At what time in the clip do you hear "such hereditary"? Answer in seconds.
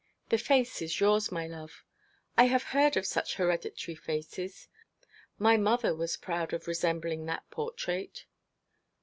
3.05-3.93